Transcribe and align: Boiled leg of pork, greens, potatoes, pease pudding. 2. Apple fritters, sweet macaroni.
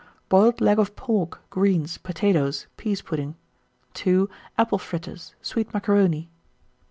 Boiled 0.29 0.59
leg 0.61 0.79
of 0.79 0.95
pork, 0.95 1.47
greens, 1.51 1.99
potatoes, 1.99 2.65
pease 2.75 3.03
pudding. 3.03 3.35
2. 3.93 4.27
Apple 4.57 4.79
fritters, 4.79 5.35
sweet 5.43 5.71
macaroni. 5.75 6.31